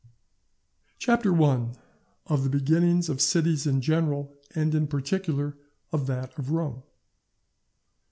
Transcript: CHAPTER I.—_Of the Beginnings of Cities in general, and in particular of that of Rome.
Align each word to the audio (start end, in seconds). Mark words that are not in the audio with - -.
CHAPTER 0.97 1.31
I.—_Of 1.39 2.41
the 2.43 2.49
Beginnings 2.49 3.07
of 3.07 3.21
Cities 3.21 3.67
in 3.67 3.81
general, 3.81 4.33
and 4.55 4.73
in 4.73 4.87
particular 4.87 5.55
of 5.91 6.07
that 6.07 6.35
of 6.39 6.49
Rome. 6.49 6.81